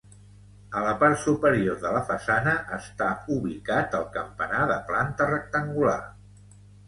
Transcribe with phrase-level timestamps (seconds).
[0.77, 5.99] A la part superior de la façana està ubicat el campanar de planta rectangular.